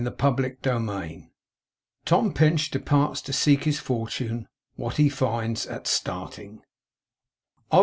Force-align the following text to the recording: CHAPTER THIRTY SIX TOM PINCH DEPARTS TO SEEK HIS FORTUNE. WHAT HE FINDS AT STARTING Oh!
CHAPTER 0.03 0.57
THIRTY 0.63 1.09
SIX 1.19 1.27
TOM 2.05 2.33
PINCH 2.33 2.71
DEPARTS 2.71 3.21
TO 3.21 3.31
SEEK 3.33 3.65
HIS 3.65 3.77
FORTUNE. 3.79 4.47
WHAT 4.75 4.97
HE 4.97 5.09
FINDS 5.09 5.67
AT 5.67 5.85
STARTING 5.85 6.63
Oh! 7.71 7.79